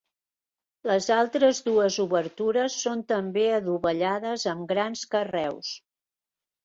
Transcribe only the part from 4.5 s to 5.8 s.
amb grans carreus.